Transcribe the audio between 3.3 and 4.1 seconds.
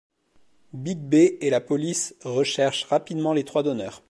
les trois donneurs.